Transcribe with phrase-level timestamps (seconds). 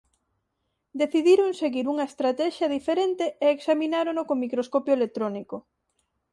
[1.01, 5.57] Decidiron seguir unha estratexia diferente e examinárono con microscopio electrónico.